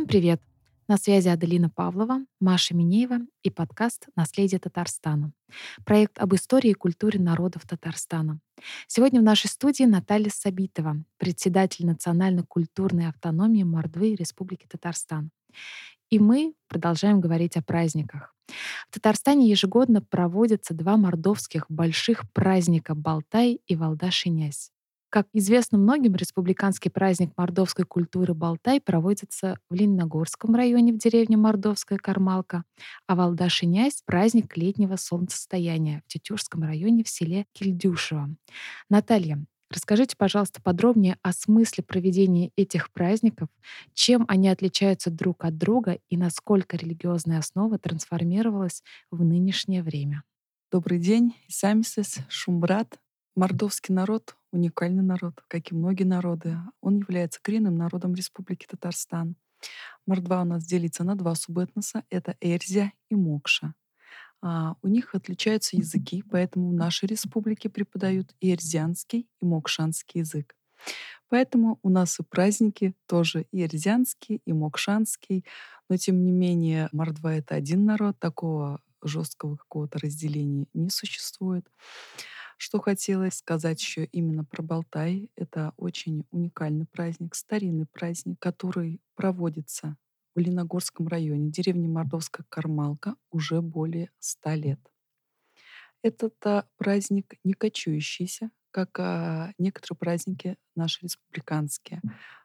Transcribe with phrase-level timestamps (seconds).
[0.00, 0.40] Всем привет!
[0.88, 5.30] На связи Аделина Павлова, Маша Минеева и подкаст «Наследие Татарстана».
[5.84, 8.40] Проект об истории и культуре народов Татарстана.
[8.86, 15.32] Сегодня в нашей студии Наталья Сабитова, председатель Национальной культурной автономии Мордвы Республики Татарстан.
[16.08, 18.34] И мы продолжаем говорить о праздниках.
[18.88, 24.70] В Татарстане ежегодно проводятся два мордовских больших праздника Балтай и Валда-Шинясь.
[25.10, 31.98] Как известно многим, республиканский праздник мордовской культуры Балтай проводится в Лениногорском районе в деревне Мордовская
[31.98, 32.62] Кармалка,
[33.08, 38.30] а Валда-Шинясь— праздник летнего солнцестояния в Тетюрском районе в селе Кильдюшево.
[38.88, 43.48] Наталья, Расскажите, пожалуйста, подробнее о смысле проведения этих праздников,
[43.94, 50.24] чем они отличаются друг от друга и насколько религиозная основа трансформировалась в нынешнее время.
[50.72, 52.98] Добрый день, Исамисес, Шумбрат.
[53.36, 56.58] Мордовский народ— уникальный народ, как и многие народы.
[56.80, 59.36] Он является коренным народом Республики Татарстан.
[60.06, 63.74] Мордва у нас делится на два субэтноса— это Эрзия и Мокша.
[64.42, 70.56] А, у них отличаются языки, поэтому в нашей республике преподают и эрзианский, и мокшанский язык.
[71.28, 75.44] Поэтому у нас и праздники тоже и эрзианский, и мокшанский,
[75.88, 81.66] но тем не менее Мордва— это один народ, такого жесткого какого-то разделения не существует.
[82.62, 85.30] Что хотелось сказать еще именно про Балтай.
[85.34, 89.96] Это очень уникальный праздник, старинный праздник, который проводится
[90.34, 94.78] в Леногорском районе, деревне Мордовская Кармалка, уже более ста лет.
[96.02, 102.02] Этот а, праздник не кочующийся, как а, некоторые праздники наши республиканские.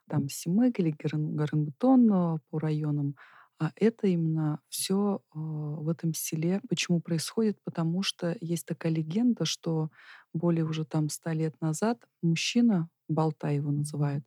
[0.07, 3.17] Там Симэг или Гаранбетон а, по районам.
[3.59, 6.61] А это именно все а, в этом селе.
[6.69, 7.57] Почему происходит?
[7.63, 9.89] Потому что есть такая легенда, что
[10.33, 14.25] более уже там ста лет назад мужчина, Болта его называют,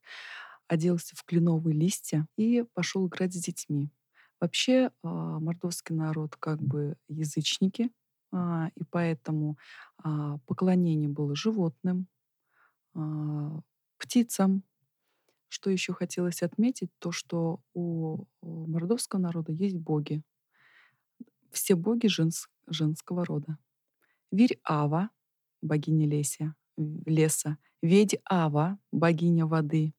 [0.69, 3.91] оделся в кленовые листья и пошел играть с детьми.
[4.41, 7.91] Вообще а, мордовский народ как бы язычники,
[8.33, 9.59] а, и поэтому
[10.03, 12.07] а, поклонение было животным,
[13.99, 14.63] птицам.
[15.49, 18.25] Что еще хотелось отметить, то что у
[18.99, 20.23] мордовского народа есть боги.
[21.51, 23.59] Все боги женс, женского рода.
[24.33, 25.11] Вирь Ава,
[25.63, 27.59] богиня леса, леса.
[27.83, 29.95] Ведь Ава, богиня воды.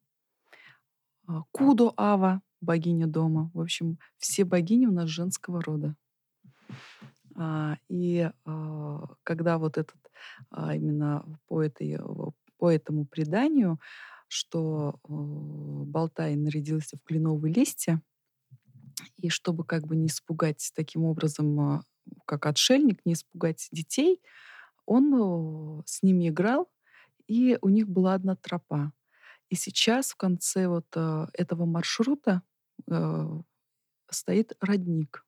[1.27, 3.49] А, Кудо Ава, богиня дома.
[3.53, 5.95] В общем, все богини у нас женского рода.
[7.35, 9.97] А, и а, когда вот этот
[10.51, 11.97] именно по, этой,
[12.57, 13.79] по этому преданию,
[14.27, 18.01] что Болтай нарядился в кленовые листья,
[19.17, 21.83] и чтобы как бы не испугать таким образом,
[22.25, 24.21] как отшельник, не испугать детей,
[24.85, 26.69] он с ними играл,
[27.27, 28.91] и у них была одна тропа.
[29.49, 32.43] И сейчас в конце вот э, этого маршрута
[32.89, 33.41] э,
[34.09, 35.25] стоит родник.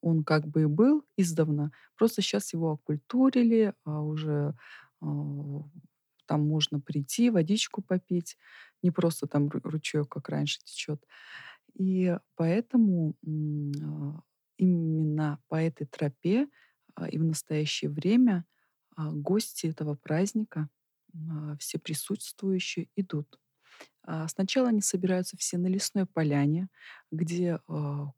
[0.00, 4.54] Он как бы и был издавна, просто сейчас его окультурили, а уже
[5.02, 5.06] э,
[6.26, 8.38] там можно прийти, водичку попить,
[8.82, 11.04] не просто там ручеек, как раньше течет.
[11.74, 14.20] И поэтому э,
[14.58, 16.48] именно по этой тропе
[16.96, 18.44] э, и в настоящее время
[18.96, 20.68] э, гости этого праздника
[21.14, 23.38] а, все присутствующие идут.
[24.04, 26.68] А, сначала они собираются все на лесной поляне,
[27.10, 27.58] где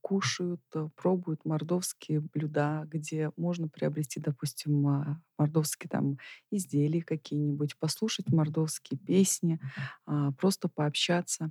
[0.00, 0.62] кушают,
[0.94, 6.18] пробуют мордовские блюда, где можно приобрести, допустим, мордовские там
[6.52, 9.58] изделия какие-нибудь, послушать мордовские песни,
[10.38, 11.50] просто пообщаться.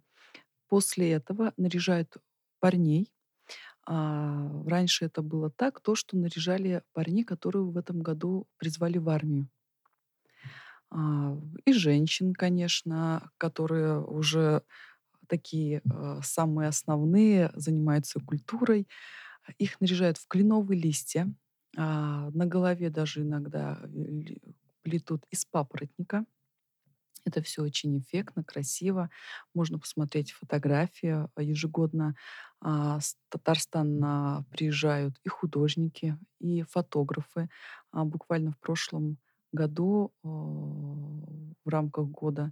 [0.73, 2.17] После этого наряжают
[2.59, 3.13] парней.
[3.87, 9.09] А, раньше это было так, то, что наряжали парней, которые в этом году призвали в
[9.09, 9.49] армию.
[10.89, 11.35] А,
[11.65, 14.63] и женщин, конечно, которые уже
[15.27, 18.87] такие э, самые основные, занимаются культурой.
[19.59, 21.33] Их наряжают в кленовые листья.
[21.77, 23.79] А, на голове даже иногда
[24.83, 26.25] плетут из папоротника.
[27.25, 29.09] Это все очень эффектно, красиво.
[29.53, 31.27] Можно посмотреть фотографии.
[31.41, 32.15] Ежегодно
[32.59, 37.49] а, с Татарстана приезжают и художники, и фотографы.
[37.91, 39.17] А, буквально в прошлом
[39.53, 42.51] году а, в рамках года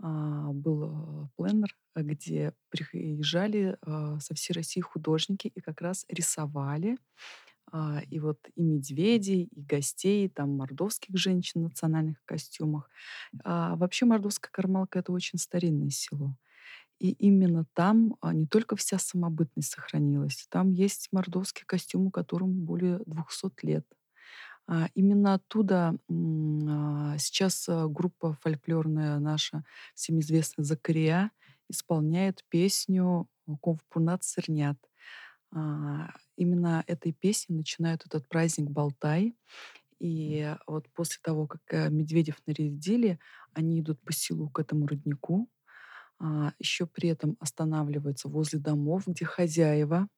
[0.00, 3.76] а, был а, пленер, где приезжали
[4.18, 6.96] со всей России художники и как раз рисовали
[8.10, 12.90] и вот и медведей, и гостей, там мордовских женщин в национальных костюмах.
[13.44, 16.36] А вообще Мордовская Кармалка— это очень старинное село.
[16.98, 23.66] И именно там не только вся самобытность сохранилась, там есть мордовский костюм, которому более 200
[23.66, 23.86] лет.
[24.68, 29.64] А, именно оттуда а, сейчас а, группа фольклорная наша,
[29.94, 31.32] всем известная «Закария»,
[31.68, 33.28] исполняет песню
[33.60, 34.78] Ковпунат сырнят.
[35.52, 39.36] Именно этой песней начинают этот праздник Балтай.
[40.00, 43.20] И вот после того, как э, медведев нарядили,
[43.52, 45.48] они идут по селу к этому роднику,
[46.18, 50.08] а, еще при этом останавливаются возле домов, где хозяева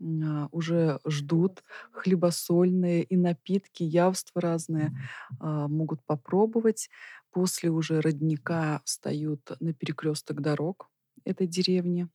[0.00, 4.92] а, уже ждут хлебосольные и напитки, явства разные
[5.40, 6.90] а, могут попробовать.
[7.30, 10.90] После уже родника встают на перекресток дорог
[11.24, 12.08] этой деревни.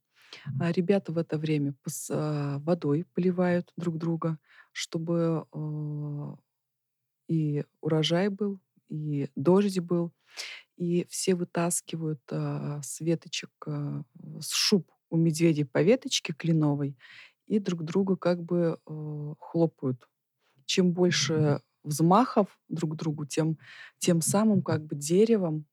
[0.59, 4.37] А ребята в это время с водой поливают друг друга,
[4.71, 5.45] чтобы
[7.27, 8.59] и урожай был,
[8.89, 10.11] и дождь был
[10.77, 14.03] и все вытаскивают а, с веточек, а,
[14.39, 16.97] с шуб у медведей по веточке кленовой
[17.47, 20.09] и друг друга как бы а, хлопают.
[20.65, 23.57] Чем больше взмахов друг другу, тем,
[23.99, 25.65] тем самым как бы деревом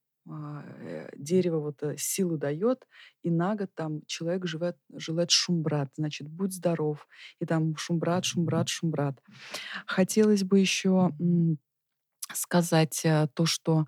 [1.17, 2.87] дерево вот э, силу дает,
[3.23, 7.07] и на год там человек живет, желает шумбрат, значит, будь здоров.
[7.41, 9.21] И там шумбрат, шумбрат, шумбрат.
[9.87, 11.13] Хотелось бы еще
[12.33, 13.87] сказать э, то, что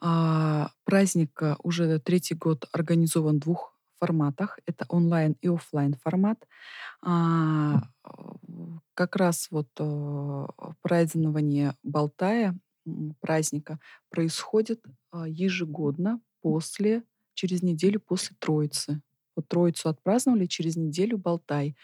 [0.00, 4.58] а, праздник э, уже третий год организован в двух форматах.
[4.66, 6.46] Это онлайн и офлайн формат.
[7.02, 7.82] А,
[8.94, 10.46] как раз вот э,
[10.82, 12.56] празднование Балтая,
[13.20, 13.78] праздника,
[14.10, 17.02] происходит а, ежегодно после,
[17.34, 19.00] через неделю после Троицы.
[19.36, 21.76] Вот Троицу отпраздновали, через неделю Болтай.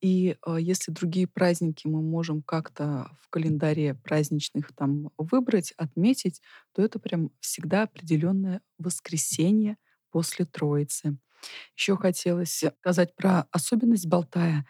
[0.00, 6.82] И э, если другие праздники мы можем как-то в календаре праздничных там выбрать, отметить, то
[6.82, 9.76] это прям всегда определенное воскресенье
[10.10, 11.16] после Троицы.
[11.76, 14.66] Еще хотелось сказать про особенность Болтая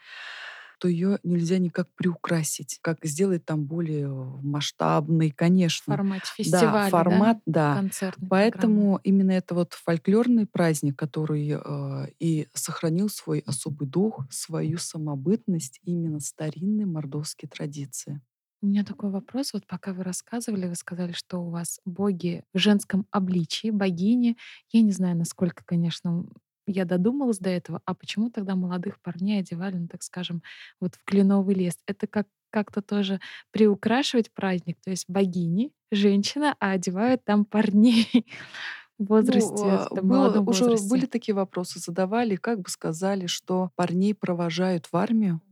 [0.79, 5.95] то ее нельзя никак приукрасить, как сделать там более масштабный, конечно.
[5.95, 7.75] Формат фестиваля, да, формат, да.
[7.75, 7.81] да.
[7.81, 9.01] Концертной Поэтому программы.
[9.05, 16.21] именно это вот фольклорный праздник, который э, и сохранил свой особый дух, свою самобытность, именно
[16.21, 18.21] старинные мордовские традиции.
[18.63, 19.53] У меня такой вопрос.
[19.53, 24.37] Вот пока вы рассказывали, вы сказали, что у вас боги в женском обличии, богини.
[24.73, 26.27] Я не знаю, насколько, конечно,
[26.67, 30.43] я додумалась до этого, а почему тогда молодых парней одевали, ну, так скажем,
[30.81, 31.79] вот в кленовый лес?
[31.87, 33.21] Это как как-то тоже
[33.51, 38.09] приукрашивать праздник, то есть богини, женщина, а одевают там парней
[38.99, 40.89] в ну, возрасте, ну, в молодом уже возрасте.
[40.89, 45.43] были такие вопросы, задавали, как бы сказали, что парней провожают в армию,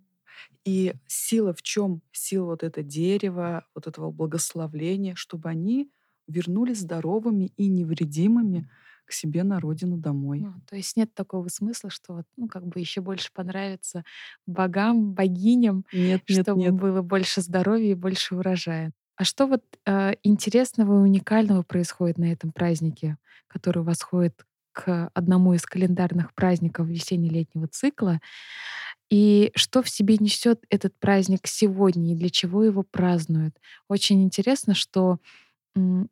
[0.65, 2.01] и сила в чем?
[2.13, 5.91] Сила вот это дерева, вот этого благословления, чтобы они
[6.27, 8.71] вернулись здоровыми и невредимыми
[9.05, 10.41] к себе на родину домой.
[10.41, 14.05] Ну, то есть нет такого смысла, что вот, ну, как бы еще больше понравится
[14.47, 16.75] богам, богиням, нет, нет, чтобы нет.
[16.75, 18.93] было больше здоровья и больше урожая.
[19.17, 25.55] А что вот э, интересного и уникального происходит на этом празднике, который восходит к одному
[25.55, 28.21] из календарных праздников весенне-летнего цикла?
[29.11, 33.55] И что в себе несет этот праздник сегодня и для чего его празднуют?
[33.89, 35.19] Очень интересно, что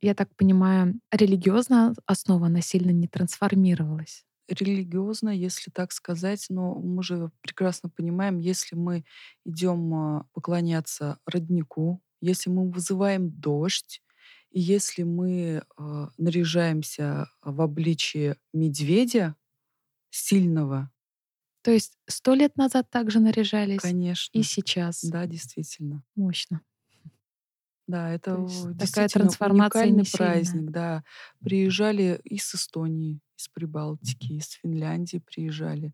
[0.00, 4.24] я так понимаю, религиозная основа, она сильно не трансформировалась.
[4.48, 9.04] Религиозно, если так сказать, но мы же прекрасно понимаем, если мы
[9.44, 14.02] идем а, поклоняться роднику, если мы вызываем дождь,
[14.50, 19.34] и если мы э, наряжаемся в обличие медведя
[20.10, 20.90] сильного.
[21.62, 23.80] То есть сто лет назад также наряжались?
[23.80, 24.38] Конечно.
[24.38, 25.02] И сейчас?
[25.02, 26.04] Да, действительно.
[26.14, 26.60] Мощно.
[27.86, 28.46] Да, это
[28.78, 31.04] такая трансформация уникальный праздник, да.
[31.40, 35.92] Приезжали из Эстонии, из Прибалтики, из Финляндии приезжали.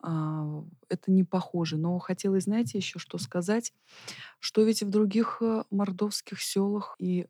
[0.00, 1.76] А, это не похоже.
[1.76, 3.72] Но хотелось, знаете, еще что сказать,
[4.40, 7.26] что ведь в других э, мордовских селах и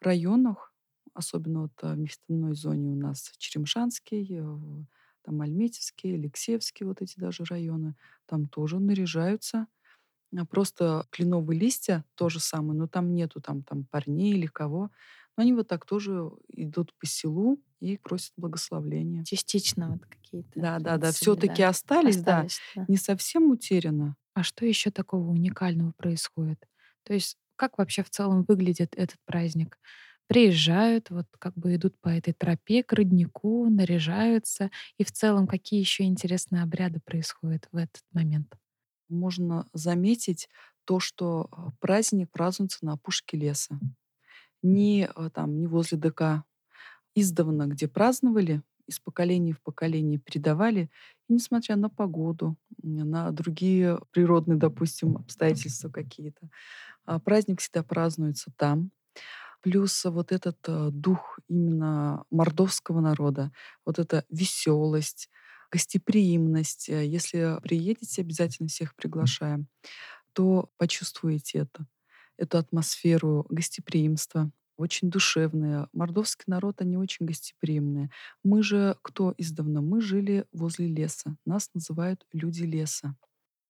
[0.00, 0.72] районах,
[1.12, 4.84] особенно вот э, в нефтяной зоне у нас Черемшанский, э,
[5.22, 7.94] там Альметьевский, Алексеевский, вот эти даже районы,
[8.26, 9.66] там тоже наряжаются а
[10.48, 14.90] просто кленовые листья то же самое, но там нету там, там парней или кого.
[15.36, 19.24] Но они вот так тоже идут по селу и просят благословения.
[19.24, 20.50] Частично вот какие-то.
[20.54, 21.12] Да, да, да.
[21.12, 21.70] Все-таки да.
[21.70, 22.82] остались, остались да.
[22.82, 22.86] да.
[22.88, 24.16] Не совсем утеряно.
[24.34, 26.66] А что еще такого уникального происходит?
[27.04, 29.78] То есть как вообще в целом выглядит этот праздник?
[30.28, 34.70] Приезжают, вот как бы идут по этой тропе к роднику, наряжаются.
[34.96, 38.54] И в целом какие еще интересные обряды происходят в этот момент?
[39.10, 40.48] Можно заметить
[40.84, 43.78] то, что а, праздник празднуется на опушке леса.
[44.62, 46.44] Не а, там, не возле ДК.
[47.14, 50.90] Издавна, где праздновали, из поколения в поколение передавали,
[51.28, 56.48] и несмотря на погоду, на другие природные, допустим, обстоятельства какие-то,
[57.04, 58.90] а, праздник всегда празднуется там.
[59.60, 60.58] Плюс вот этот
[60.98, 63.52] дух именно мордовского народа,
[63.84, 65.28] вот эта веселость,
[65.70, 66.88] гостеприимность.
[66.88, 69.68] Э, если приедете, обязательно всех приглашаем,
[70.32, 71.86] то почувствуете это,
[72.36, 75.88] эту атмосферу гостеприимства, очень душевные.
[75.92, 78.10] Мордовский народ, они очень гостеприимные.
[78.42, 79.82] Мы же кто издавна?
[79.82, 81.36] Мы жили возле леса.
[81.44, 83.14] Нас называют люди леса.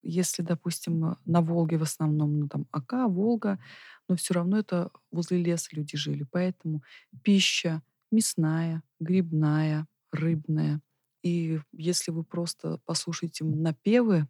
[0.02, 3.58] Если, допустим, на Волге в основном, ну там Ака, Волга,
[4.08, 6.24] но все равно это возле леса люди жили.
[6.30, 6.82] Поэтому
[7.22, 10.80] пища мясная, грибная, рыбная.
[11.22, 14.28] И если вы просто послушаете напевы,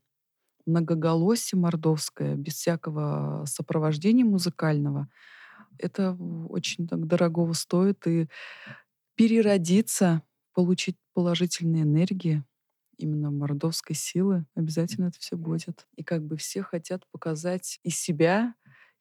[0.66, 5.08] многоголосие мордовское, без всякого сопровождения музыкального,
[5.78, 8.06] это очень так дорогого стоит.
[8.06, 8.28] И
[9.14, 10.22] переродиться,
[10.54, 12.44] получить положительные энергии,
[12.98, 15.86] именно мордовской силы, обязательно это все будет.
[15.96, 18.54] И как бы все хотят показать и себя,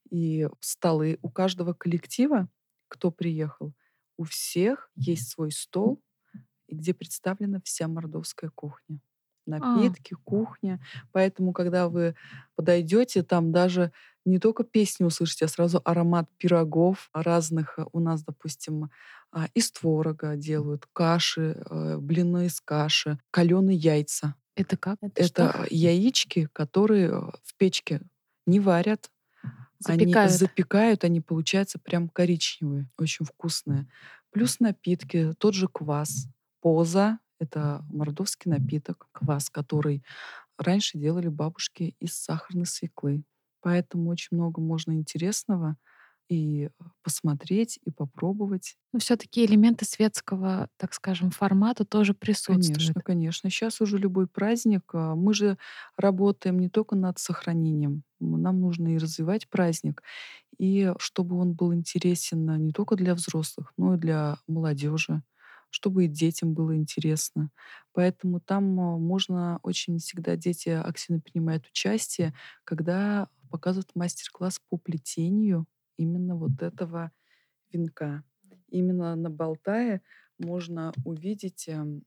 [0.10, 2.50] и столы у каждого коллектива,
[2.88, 3.74] кто приехал,
[4.17, 6.01] у всех есть свой стол,
[6.72, 9.00] где представлена вся мордовская кухня.
[9.48, 9.76] А.
[9.76, 10.80] Напитки, кухня.
[11.12, 12.16] Поэтому, когда вы
[12.56, 13.92] подойдете, там даже
[14.26, 17.80] не только песни услышите, а сразу аромат пирогов разных.
[17.92, 18.92] У нас, допустим,
[19.32, 24.36] а, из творога делают, каши, э, блины из каши, каленые яйца.
[24.56, 24.98] Это как?
[25.02, 25.66] Это, Это что?
[25.70, 28.02] яички, которые э, в печке
[28.46, 29.10] не варят,
[29.80, 30.18] запекают.
[30.18, 33.88] Они запекают, они получаются прям коричневые, очень вкусные.
[34.32, 36.28] Плюс напитки, тот же квас,
[36.62, 40.04] поза, это мордовский напиток, квас, который
[40.58, 43.24] раньше делали бабушки из сахарной свеклы.
[43.62, 45.78] Поэтому очень много можно интересного
[46.30, 46.70] и
[47.04, 48.78] посмотреть, и попробовать.
[48.94, 52.78] Но все-таки элементы светского, так скажем, формата тоже присутствуют.
[52.78, 53.50] Конечно, конечно.
[53.50, 54.84] Сейчас уже любой праздник.
[54.94, 55.58] А, мы же
[55.98, 58.04] работаем не только над сохранением.
[58.20, 60.04] Нам нужно и развивать праздник,
[60.58, 65.24] и чтобы он был интересен не только для взрослых, но и для молодежи
[65.70, 67.52] чтобы и детям было интересно.
[67.94, 72.34] Поэтому там а, можно очень всегда дети активно принимают участие,
[72.64, 75.66] когда показывают мастер-класс по плетению
[75.98, 77.12] именно вот этого
[77.72, 78.24] венка.
[78.70, 80.02] Именно на Балтае
[80.40, 82.04] можно увидеть эм,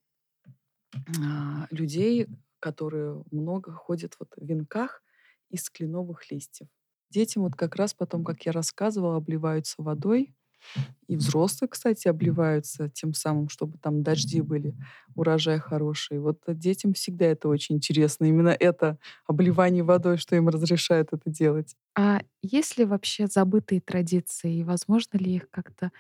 [1.07, 2.29] а, людей,
[2.61, 5.03] которые много ходят вот в венках
[5.51, 6.69] из кленовых листьев.
[7.11, 10.35] Детям вот как раз потом, как я рассказывала, обливаются водой,
[11.09, 14.75] и взрослые, кстати, обливаются тем самым, чтобы там дожди были,
[15.15, 16.19] урожай хороший.
[16.21, 18.25] Вот детям всегда это очень интересно.
[18.27, 21.77] Именно это обливание водой, что им разрешают это делать.
[21.97, 24.59] А есть ли вообще забытые традиции?
[24.59, 25.91] И возможно ли их как-то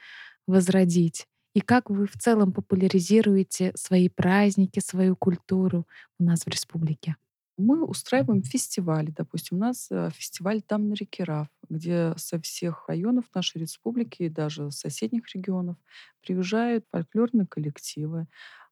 [0.47, 1.26] возродить?
[1.54, 5.87] И как вы в целом популяризируете свои праздники, свою культуру
[6.21, 7.16] у нас в республике?
[7.59, 9.11] Мы устраиваем фестивали.
[9.11, 14.23] Допустим, у нас э, фестиваль там на реке Раф, где со всех районов нашей республики
[14.25, 15.76] и даже соседних регионов
[16.23, 18.26] приезжают фольклорные коллективы,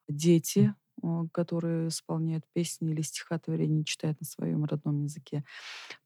[0.09, 0.75] дети,
[1.33, 5.45] которые исполняют песни или стихотворения, читают на своем родном языке.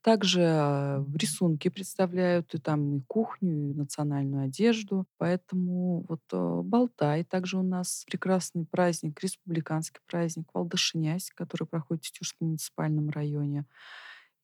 [0.02, 5.06] Также э, рисунки представляют и там и кухню, и национальную одежду.
[5.18, 7.24] Поэтому вот э, Болтай.
[7.24, 13.64] Также у нас прекрасный праздник, республиканский праздник Валдашинясь, который проходит в Тетюшском муниципальном районе.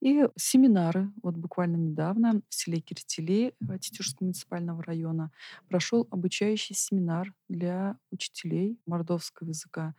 [0.01, 1.11] И семинары.
[1.21, 5.31] Вот буквально недавно в селе Киртиле Тетюшского муниципального района
[5.69, 9.93] прошел обучающий семинар для учителей мордовского языка.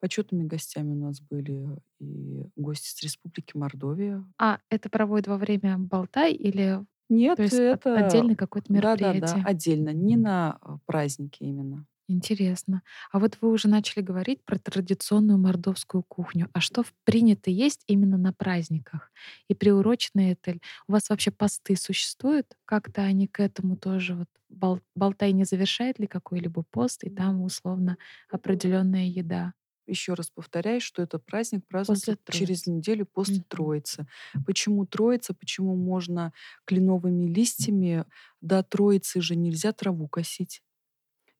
[0.00, 4.24] Почетными гостями у нас были и гости с Республики Мордовия.
[4.38, 9.40] А это проводят во время Болтай или Нет, То есть это отдельно какое-то мероприятие?
[9.42, 11.86] Да-да-да, отдельно, не на а, праздники именно.
[12.10, 12.82] Интересно.
[13.12, 16.48] А вот вы уже начали говорить про традиционную мордовскую кухню.
[16.54, 19.12] А что принято есть именно на праздниках?
[19.48, 20.54] И приурочено это
[20.86, 22.56] У вас вообще посты существуют?
[22.64, 27.42] Как-то они к этому тоже вот Бол- Болтай не завершает ли какой-либо пост, и там
[27.42, 27.98] условно
[28.30, 29.52] определенная еда?
[29.88, 33.44] Еще раз повторяю, что этот праздник празднуется через неделю после Мгм.
[33.48, 34.06] Троицы.
[34.46, 35.34] Почему Троица?
[35.34, 36.32] Почему можно
[36.64, 38.04] кленовыми листьями?
[38.40, 40.62] До Троицы же нельзя траву косить,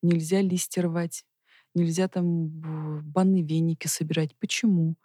[0.03, 1.25] нельзя листья рвать,
[1.75, 2.49] нельзя там
[3.03, 4.37] банные веники собирать.
[4.39, 4.97] Почему?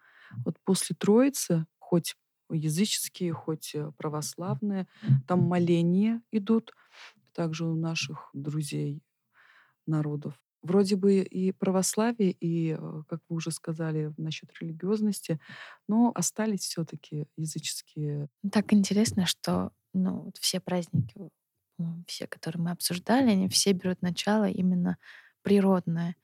[0.45, 2.15] Вот после Троицы, хоть
[2.51, 4.87] языческие, хоть э, православные,
[5.27, 6.73] там моления идут,
[7.33, 9.03] также у наших друзей
[9.87, 15.39] народов вроде бы и православие, и, э, как вы уже сказали, насчет религиозности,
[15.87, 18.29] но остались все-таки языческие.
[18.51, 21.29] Так интересно, что ну, вот все праздники,
[22.07, 24.97] все, которые мы обсуждали, они все берут начало именно
[25.43, 26.15] природное.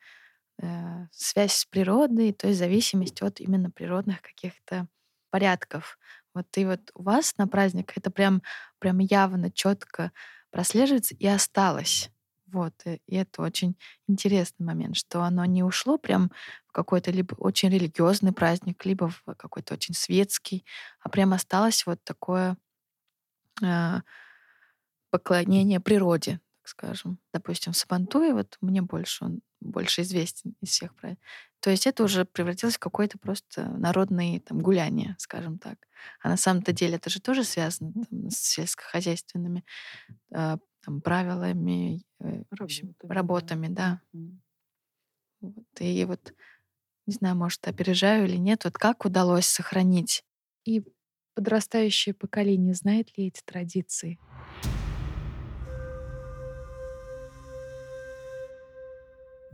[0.61, 4.87] Э, связь с природой, то есть зависимость от именно природных каких-то
[5.29, 5.97] порядков.
[6.33, 8.41] Вот и вот у вас на праздниках это прям,
[8.79, 10.11] прям явно, четко
[10.51, 12.11] прослеживается и осталось
[12.51, 13.75] Вот, э, и это очень
[14.07, 16.31] интересный момент, что оно не ушло прям
[16.67, 20.65] в какой-то либо очень религиозный праздник, либо в какой-то очень светский,
[21.01, 22.57] а прям осталось вот такое
[23.63, 24.01] а,
[25.11, 27.19] поклонение природе, так скажем.
[27.33, 31.25] Допустим, в Сабантуе, вот мне больше он больше известен из всех праздников.
[31.59, 35.77] То есть это уже превратилось в какое-то просто народное там, гуляние, скажем так.
[36.21, 39.65] А на самом-то деле это же тоже связано там, с сельскохозяйственными
[40.31, 44.01] э, там, правилами, э, в общем, Работами, да.
[44.13, 44.41] работами,
[45.41, 45.41] да.
[45.41, 45.65] Вот.
[45.79, 46.33] И вот,
[47.07, 50.23] не знаю, может, опережаю или нет, вот как удалось сохранить
[50.65, 50.83] И
[51.35, 54.19] подрастающее поколение знает ли эти традиции?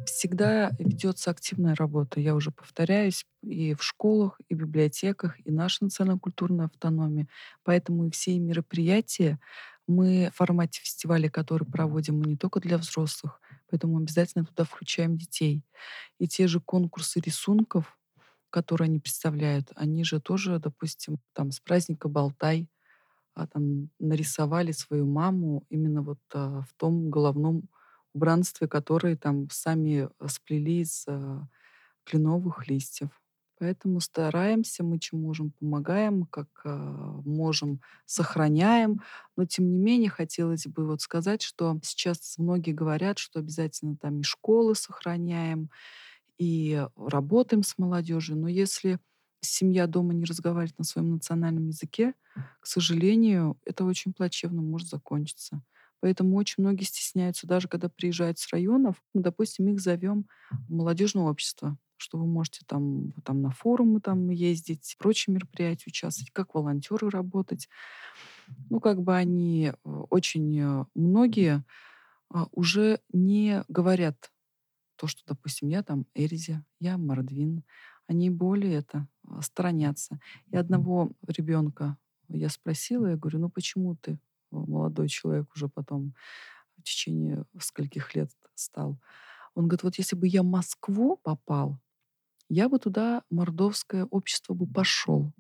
[0.05, 5.83] Всегда ведется активная работа, я уже повторяюсь, и в школах, и в библиотеках, и наша
[5.85, 7.27] национально-культурная автономия.
[7.63, 9.39] Поэтому и все мероприятия
[9.87, 13.39] мы в формате фестиваля, который проводим, мы не только для взрослых,
[13.69, 15.63] поэтому обязательно туда включаем детей.
[16.19, 17.97] И те же конкурсы рисунков,
[18.49, 22.69] которые они представляют, они же тоже, допустим, там с праздника Болтай
[23.33, 27.69] а, там нарисовали свою маму именно вот а, в том головном
[28.13, 31.47] убранстве, которое там сами сплели из а,
[32.05, 33.09] кленовых листьев.
[33.57, 39.01] Поэтому стараемся, мы чем можем, помогаем, как а, можем, сохраняем.
[39.37, 44.19] Но тем не менее хотелось бы вот сказать, что сейчас многие говорят, что обязательно там
[44.19, 45.69] и школы сохраняем,
[46.37, 48.37] и работаем с молодежью.
[48.37, 48.99] Но если
[49.41, 52.13] семья дома не разговаривает на своем национальном языке,
[52.59, 55.61] к сожалению, это очень плачевно может закончиться.
[56.01, 61.23] Поэтому очень многие стесняются, даже когда приезжают с районов, мы, допустим, их зовем в молодежное
[61.23, 67.09] общество, что вы можете там, там на форумы там ездить, прочие мероприятия участвовать, как волонтеры
[67.09, 67.69] работать.
[68.69, 71.63] Ну, как бы они э, очень э, многие
[72.29, 74.31] а, уже не говорят
[74.95, 77.63] то, что, допустим, я там Эрзи, я Мордвин.
[78.07, 79.07] Они более это
[79.41, 80.19] сторонятся.
[80.51, 84.19] И одного ребенка я спросила, я говорю, ну почему ты,
[84.51, 86.13] молодой человек, уже потом
[86.77, 88.99] в течение скольких лет стал?
[89.53, 91.79] Он говорит, вот если бы я в Москву попал,
[92.49, 95.31] я бы туда, мордовское общество бы пошел,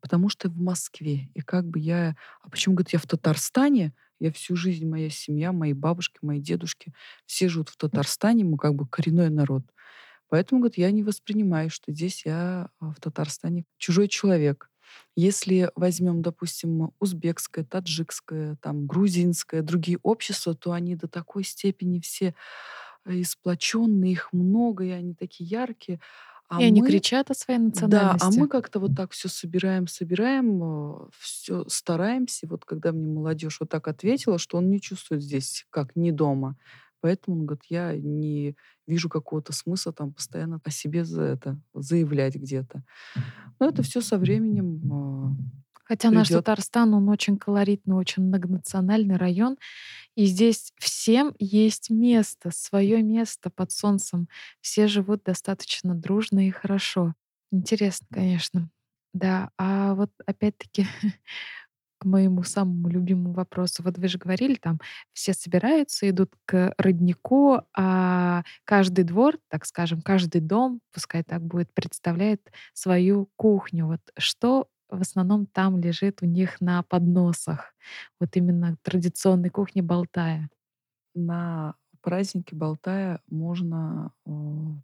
[0.00, 1.30] потому что в Москве.
[1.34, 2.16] И как бы я...
[2.42, 6.92] А почему, говорит, я в Татарстане, я всю жизнь, моя семья, мои бабушки, мои дедушки,
[7.26, 9.64] все живут в Татарстане, мы как бы коренной народ.
[10.28, 14.70] Поэтому, говорит, я не воспринимаю, что здесь я а, в Татарстане чужой человек.
[15.16, 22.34] Если возьмем, допустим, узбекское, таджикское, там, грузинское, другие общества, то они до такой степени все
[23.04, 26.00] э, сплоченные, их много, и они такие яркие.
[26.56, 28.18] А и они кричат о своей национальности.
[28.20, 32.46] Да, а мы как-то вот так все собираем, собираем, э, все стараемся.
[32.48, 36.56] Вот когда мне молодежь вот так ответила, что он не чувствует здесь как не дома.
[37.00, 42.34] Поэтому он говорит, я не вижу какого-то смысла там постоянно о себе за это заявлять
[42.36, 42.82] где-то.
[43.60, 45.36] Но это все со временем
[45.84, 49.56] Хотя наш Татарстан, он очень колоритный, очень многонациональный район.
[50.16, 54.28] И здесь всем есть место, свое место под солнцем.
[54.60, 57.14] Все живут достаточно дружно и хорошо.
[57.52, 58.70] Интересно, конечно.
[59.12, 60.86] Да, а вот опять-таки
[61.98, 63.82] к моему самому любимому вопросу.
[63.82, 64.80] Вот вы же говорили, там
[65.12, 71.72] все собираются, идут к роднику, а каждый двор, так скажем, каждый дом, пускай так будет,
[71.72, 72.40] представляет
[72.72, 73.86] свою кухню.
[73.86, 77.74] Вот что в основном там лежит у них на подносах?
[78.20, 80.50] Вот именно традиционной кухни Балтая.
[81.14, 84.30] На празднике Балтая можно э,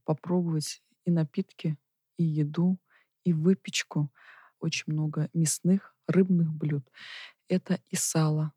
[0.04, 1.76] попробовать и напитки,
[2.16, 2.78] и еду,
[3.24, 4.10] и выпечку.
[4.58, 6.84] Очень много мясных, рыбных блюд.
[7.48, 8.52] Это и сало,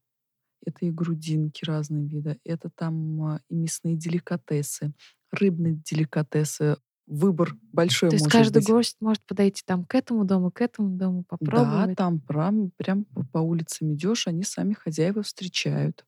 [0.66, 4.94] это и грудинки разные вида, это там а, и мясные деликатесы,
[5.32, 6.78] рыбные деликатесы.
[7.08, 8.68] Выбор большой То есть каждый быть.
[8.68, 11.98] гость может подойти там к этому дому, к этому дому, Да, попробовать.
[11.98, 16.06] там прям, прям по улицам идешь, они сами хозяева встречают.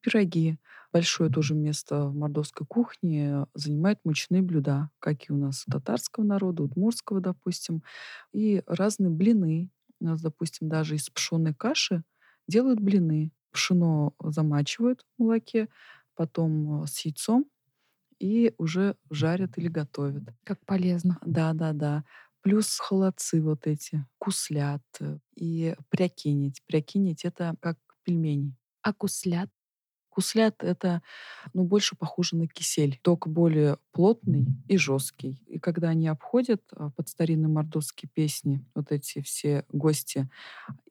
[0.00, 0.58] Пироги.
[0.92, 6.24] Большое тоже место в мордовской кухне занимают мучные блюда, как и у нас у татарского
[6.24, 7.82] народа, удмуртского, допустим,
[8.32, 9.70] и разные блины.
[10.00, 12.04] У нас, допустим, даже из пшеной каши
[12.48, 13.32] делают блины.
[13.52, 15.68] Пшено замачивают в молоке,
[16.14, 17.46] потом э, с яйцом
[18.22, 20.22] и уже жарят или готовят.
[20.44, 21.18] Как полезно.
[21.26, 22.04] Да-да-да.
[22.40, 26.62] Плюс холодцы вот эти, куслят э, и прякинить.
[26.66, 28.54] Прякинить— это как пельмени.
[28.82, 29.50] А куслят?
[30.08, 31.02] Куслят— это,
[31.52, 35.42] ну, больше похоже на кисель, только более плотный и жесткий.
[35.48, 40.28] И когда они обходят а, под старинные мордовские песни, вот эти все гости,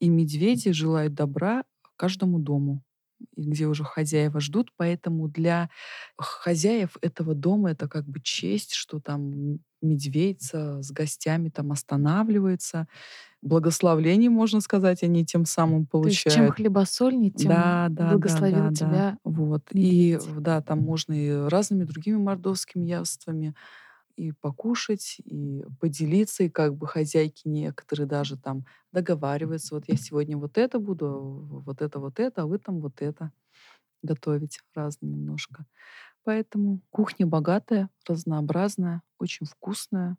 [0.02, 1.64] и медведи желают добра
[1.96, 2.84] каждому дому.
[3.36, 5.70] И где уже хозяева ждут, поэтому для
[6.18, 12.88] хозяев этого дома это как бы честь, что там медведь с гостями там останавливается.
[13.42, 16.24] Благословление, можно сказать, они тем самым получают.
[16.24, 18.90] То есть чем хлебосольнее, тем да, да, благословил да, да, тебя.
[18.92, 19.18] Да.
[19.24, 19.64] Вот.
[19.74, 20.24] Медведь.
[20.24, 23.56] И да, там можно и разными другими мордовскими явствами
[24.22, 30.38] и покушать, и поделиться, и как бы хозяйки некоторые даже там договариваются, вот я сегодня
[30.38, 33.32] вот это буду, вот это, вот это, а вы там вот это
[34.04, 35.66] готовить разное немножко.
[36.24, 40.18] Поэтому кухня богатая, разнообразная, очень вкусная.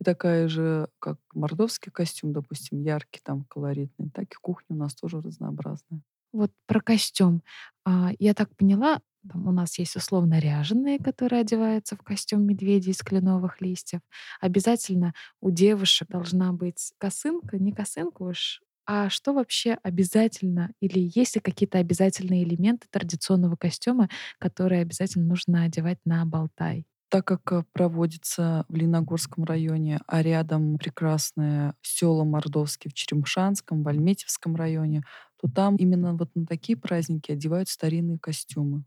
[0.00, 4.94] И такая же, как мордовский костюм, допустим, яркий, там, колоритный, так и кухня у нас
[4.94, 6.02] тоже разнообразная.
[6.32, 7.42] Вот про костюм.
[7.84, 12.90] А, я так поняла, там у нас есть условно ряженые, которые одеваются в костюм медведя
[12.90, 14.00] из кленовых листьев.
[14.40, 21.34] Обязательно у девушек должна быть косынка, не косынка уж, а что вообще обязательно или есть
[21.34, 26.86] ли какие-то обязательные элементы традиционного костюма, которые обязательно нужно одевать на Болтай?
[27.10, 33.88] Так как э, проводится в Леногорском районе, а рядом прекрасное село Мордовский в Черемшанском, в
[33.88, 35.02] Альметьевском районе,
[35.40, 38.84] то там именно вот на такие праздники одевают старинные костюмы.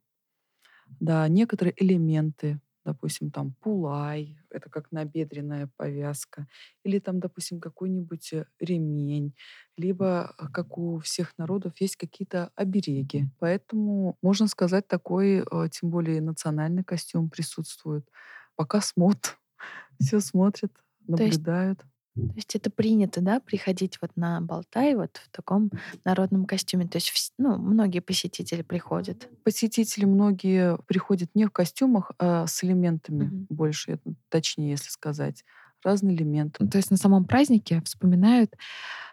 [1.00, 6.48] Да, некоторые элементы, допустим, там пулай, это как набедренная повязка,
[6.84, 9.36] или там, допустим, какой-нибудь э, ремень,
[9.78, 13.28] либо, э, как у всех народов, есть какие-то обереги.
[13.40, 18.08] Поэтому, можно сказать, такой, э, тем более национальный костюм присутствует.
[18.56, 19.38] Пока смотрят,
[20.00, 20.72] все смотрят,
[21.08, 21.86] наблюдают.
[22.16, 25.72] То есть это принято, да, приходить вот на Болтай вот в таком
[26.04, 26.86] народном костюме.
[26.88, 29.30] То есть, ну, многие посетители приходят.
[29.44, 33.46] Посетители многие приходят не в костюмах, а с элементами mm-hmm.
[33.50, 35.46] больше, точнее, если сказать.
[35.84, 36.68] Разные элементы.
[36.68, 38.54] То есть на самом празднике вспоминают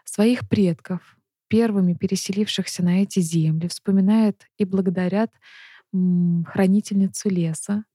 [0.03, 5.31] своих предков, первыми переселившихся на эти земли, вспоминают и благодарят
[5.91, 7.85] хранительницу леса,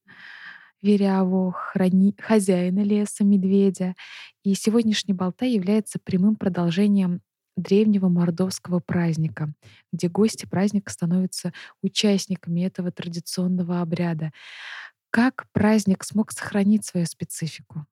[0.85, 2.15] Веряву, храни...
[2.19, 3.95] хозяина леса, медведя.
[4.43, 7.23] И сегодняшний Болтай является прямым продолжением
[7.57, 9.55] древнего мордовского праздника,
[9.93, 14.31] где гости праздника становятся участниками этого традиционного обряда.
[15.09, 17.87] Как праздник смог сохранить свою специфику?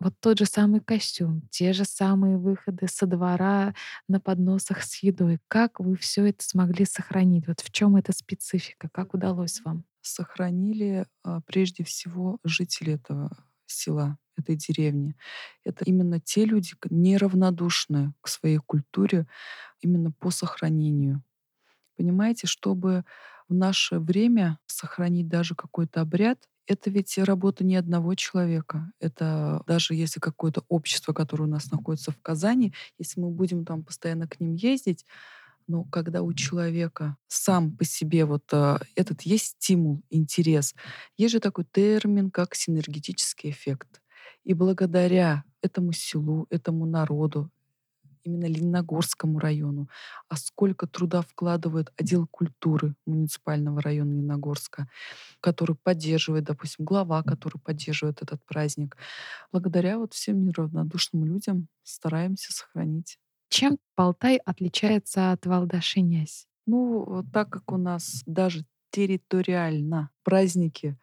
[0.00, 3.76] Вот тот же самый костюм, те же самые выходы со двора
[4.08, 5.38] на подносах с едой.
[5.46, 7.46] Как вы все это смогли сохранить?
[7.46, 8.88] Вот в чем эта специфика?
[8.92, 9.84] Как удалось вам?
[10.06, 13.30] Сохранили а, прежде всего жители этого
[13.66, 15.16] села, этой деревни.
[15.64, 19.26] Это именно те люди, неравнодушные к своей культуре
[19.80, 21.22] именно по сохранению.
[21.96, 23.04] Понимаете, чтобы
[23.48, 28.90] в наше время сохранить даже какой-то обряд, это ведь работа не одного человека.
[28.98, 33.84] Это даже если какое-то общество, которое у нас находится в Казани, если мы будем там
[33.84, 35.04] постоянно к ним ездить,
[35.66, 40.74] но когда у человека сам по себе вот а, этот есть стимул, интерес,
[41.16, 44.02] есть же такой термин, как синергетический эффект.
[44.44, 47.50] И благодаря этому селу, этому народу,
[48.24, 49.88] именно Лениногорскому району,
[50.28, 54.88] а сколько труда вкладывает отдел культуры муниципального района Лениногорска,
[55.40, 58.96] который поддерживает, допустим, глава, который поддерживает этот праздник.
[59.52, 63.18] Благодаря вот всем неравнодушным людям стараемся сохранить.
[63.54, 66.48] Чем Болтай отличается от Валдашинясь?
[66.66, 70.98] Ну, так как у нас даже территориально праздники,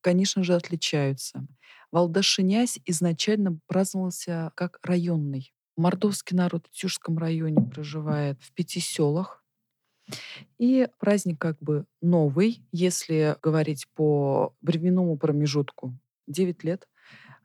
[0.00, 1.44] конечно же, отличаются.
[1.90, 5.52] Валдашинясь изначально праздновался как районный.
[5.76, 9.44] Мордовский народ в Тюжском районе проживает в пяти селах.
[10.56, 16.88] И праздник как бы новый, если говорить по временному промежутку, 9 лет.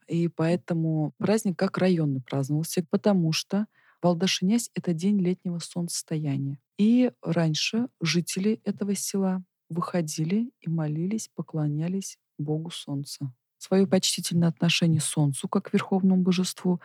[0.07, 3.65] И поэтому праздник как районный праздновался, потому что
[4.03, 6.59] Балдашинясь— это день летнего солнцестояния.
[6.77, 13.33] И раньше жители этого села выходили и молились, поклонялись Богу Солнца.
[13.57, 16.81] Свое почтительное отношение Солнцу, как верховному божеству,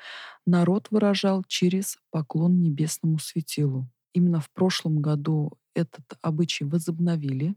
[0.46, 3.90] народ выражал через поклон небесному светилу.
[4.12, 7.56] Именно в прошлом году этот обычай возобновили.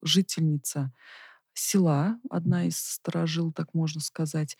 [0.00, 0.90] Жительница
[1.52, 4.56] села, одна из сторожил, так можно сказать,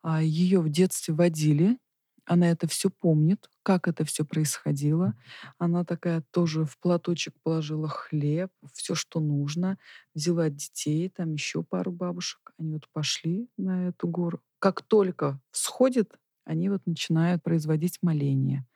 [0.00, 1.80] а, ее в детстве водили
[2.26, 5.14] она это все помнит, как это все происходило.
[5.58, 9.78] Она такая тоже в платочек положила хлеб, все, что нужно,
[10.14, 12.52] взяла детей, там еще пару бабушек.
[12.58, 14.40] Они вот пошли на эту гору.
[14.58, 16.12] Как только всходит,
[16.44, 18.66] они вот начинают производить моление.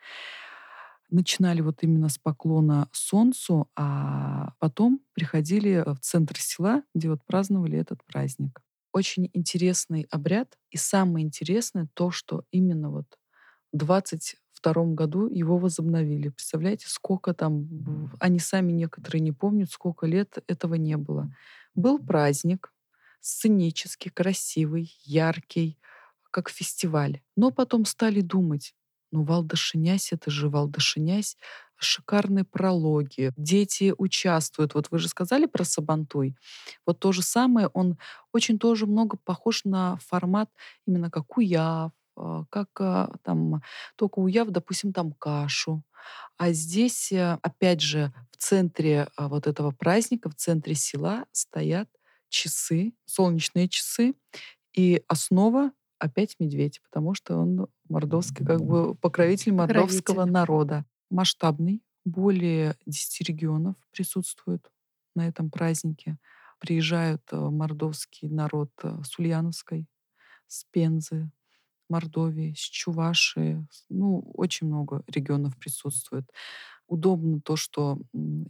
[1.11, 7.79] Начинали вот именно с поклона солнцу, а потом приходили в центр села, где вот праздновали
[7.79, 8.61] этот праздник.
[8.93, 10.57] Очень интересный обряд.
[10.71, 13.07] И самое интересное то, что именно вот
[13.73, 16.29] 22 втором году его возобновили.
[16.29, 21.35] Представляете, сколько там, они сами некоторые не помнят, сколько лет этого не было.
[21.75, 22.73] Был праздник,
[23.21, 25.79] сценический, красивый, яркий,
[26.31, 27.23] как фестиваль.
[27.37, 28.75] Но потом стали думать,
[29.13, 31.39] ну, Валдашинясь, это же Валдашинясь,
[31.79, 34.75] шикарные прологи, дети участвуют.
[34.75, 36.37] Вот вы же сказали про Сабантуй.
[36.87, 37.97] Вот то же самое, он
[38.33, 40.51] очень тоже много похож на формат
[40.87, 43.63] именно как Уяв, как а, там
[43.97, 45.83] только Уяв, допустим, там кашу.
[46.37, 51.89] А здесь, э, опять же, в центре а, вот этого праздника, в центре села стоят
[52.29, 54.15] часы, солнечные часы,
[54.73, 60.33] и основа опять медведь, потому что он мордовский, как бы покровитель мордовского покровитель.
[60.33, 60.87] народа.
[61.11, 64.71] Масштабный, более 10 регионов присутствуют
[65.15, 66.17] на этом празднике.
[66.59, 69.87] Приезжают э, мордовский народ э, с Ульяновской,
[70.47, 71.31] с Пензы,
[71.91, 73.67] Мордовии, с Чувашии.
[73.91, 76.25] Ну, очень много регионов присутствует.
[76.89, 77.99] Удобно то, что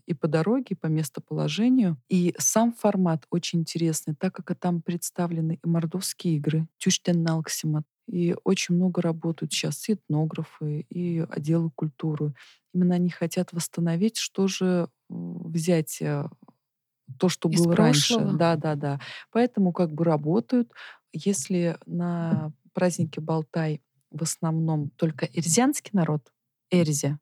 [0.06, 1.98] и по дороге, и по местоположению.
[2.08, 8.34] И сам формат очень интересный, так как там представлены и мордовские игры, Тюштен Налксимат, и
[8.44, 12.34] очень много работают сейчас и этнографы, и отделы культуры.
[12.72, 16.26] Именно они хотят восстановить, что же взять э,
[17.18, 18.22] то, что Из было прошлого.
[18.22, 18.38] раньше.
[18.38, 19.00] Да, да, да.
[19.32, 20.72] Поэтому как бы работают.
[21.12, 26.32] Если на празднике Балтай в основном только эрзянский народ,
[26.70, 27.18] Эрзя,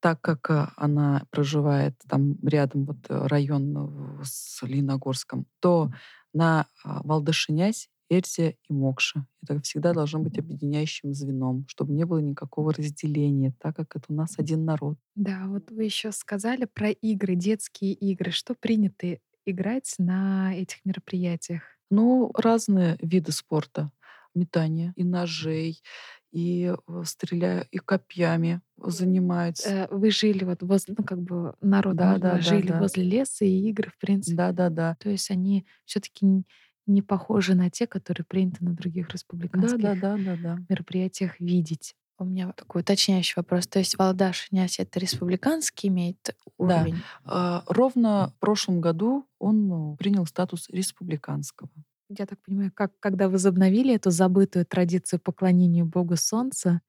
[0.00, 5.92] так как э, она проживает там рядом вот э, район с Леногорском, то
[6.34, 9.26] на а, Валдашинясь Эрзия и Мокша.
[9.42, 14.14] Это всегда должно быть объединяющим звеном, чтобы не было никакого разделения, так как это у
[14.14, 14.98] нас один народ.
[15.14, 18.30] Да, вот вы еще сказали про игры, детские игры.
[18.30, 21.62] Что принято играть на этих мероприятиях?
[21.92, 23.90] Ну, разные виды спорта
[24.34, 25.82] метания и ножей,
[26.30, 29.68] и э, стреляя, и копьями занимаются.
[29.68, 32.80] Э, вы жили вот возле, ну, как бы народ да, да, жили да, да.
[32.80, 34.36] возле леса, и игры, в принципе.
[34.36, 34.96] Да, да, да.
[35.00, 36.44] То есть они все-таки
[36.86, 40.58] не похожи на те, которые принято на других республиканских да, да, да, да, да.
[40.70, 41.94] мероприятиях видеть.
[42.22, 43.66] У меня такой уточняющий вопрос.
[43.66, 47.02] То есть Валдаш Нясь это республиканский имеет уровень?
[47.24, 47.64] Да.
[47.66, 51.70] Ровно в прошлом году он ну, принял статус республиканского
[52.18, 56.80] я так понимаю, как когда возобновили эту забытую традицию поклонения Богу Солнца,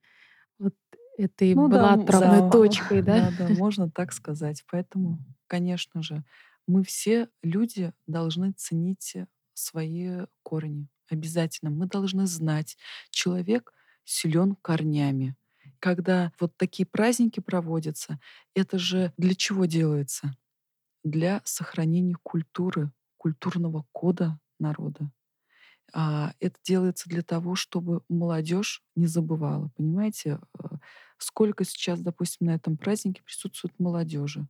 [0.59, 0.75] вот
[1.17, 3.31] это и ну, была да, отправной да, точкой, да?
[3.37, 4.63] Да, да, можно так сказать.
[4.69, 6.23] Поэтому, конечно же,
[6.67, 9.15] мы все люди должны ценить
[9.53, 10.87] свои корни.
[11.09, 11.69] Обязательно.
[11.69, 12.77] Мы должны знать,
[13.09, 13.73] человек
[14.05, 15.35] силен корнями.
[15.79, 18.19] Когда вот такие праздники проводятся,
[18.55, 20.35] это же для чего делается?
[21.03, 25.11] Для сохранения культуры, культурного кода народа.
[25.93, 29.69] А, это делается для того, чтобы молодежь не забывала.
[29.75, 30.77] Понимаете, а,
[31.17, 34.47] сколько сейчас, допустим, на этом празднике присутствует молодежи.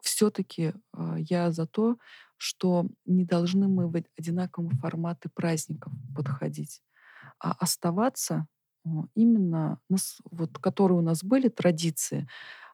[0.00, 1.98] Все-таки а, я за то,
[2.36, 6.82] что не должны мы в одинаковом форматы праздников подходить,
[7.38, 8.46] а оставаться
[9.14, 9.78] именно,
[10.30, 12.28] вот, которые у нас были традиции,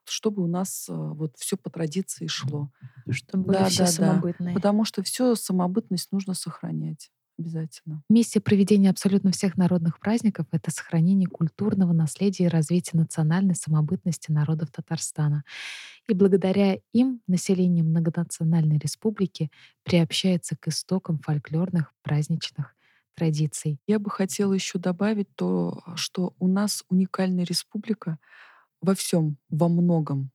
[0.04, 2.70] чтобы у нас вот все по традиции шло.
[3.10, 4.48] Чтобы да, все да, самобытные.
[4.50, 4.54] Да.
[4.54, 7.10] Потому что все самобытность нужно сохранять.
[7.40, 8.02] Обязательно.
[8.08, 14.72] Миссия проведения абсолютно всех народных праздников— это сохранение культурного наследия и развитие национальной самобытности народов
[14.72, 15.44] Татарстана.
[16.08, 19.52] И благодаря им население многонациональной республики
[19.84, 22.74] приобщается к истокам фольклорных праздничных
[23.18, 23.80] традиций.
[23.88, 28.18] Я бы хотела еще добавить то, что у нас уникальная республика
[28.80, 30.30] во всем, во многом.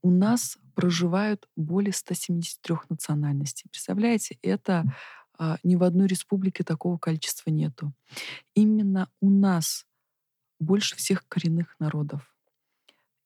[0.00, 3.68] У нас проживают более 173 национальностей.
[3.68, 4.84] Представляете, это
[5.38, 7.92] а, ни в одной республике такого количества нету.
[8.54, 9.84] Именно у нас
[10.58, 12.34] больше всех коренных народов.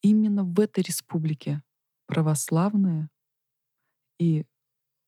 [0.02, 1.62] Именно в этой республике
[2.06, 3.08] православные
[4.18, 4.46] и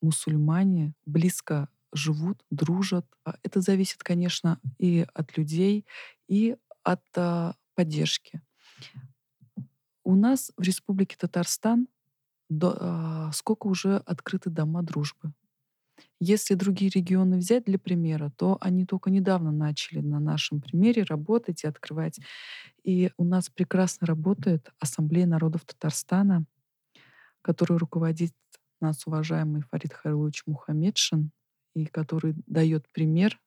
[0.01, 3.07] мусульмане близко живут, дружат.
[3.25, 5.87] А это зависит, конечно, и от людей,
[6.29, 8.43] и от а, поддержки.
[10.05, 11.89] У нас в Республике Татарстан
[12.49, 15.33] до, а, сколько уже открыты дома дружбы.
[16.21, 21.65] Если другие регионы взять для примера, то они только недавно начали на нашем примере работать
[21.65, 22.21] и открывать.
[22.85, 26.45] И у нас прекрасно работает Ассамблея народов Татарстана,
[27.43, 28.33] которую руководит
[28.81, 31.31] нас уважаемый Фарид Харлович Мухаммедшин,
[31.83, 33.41] и который дает пример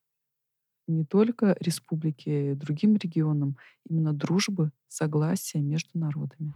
[0.87, 6.53] не только республике, другим регионам, именно дружбы, согласия между народами.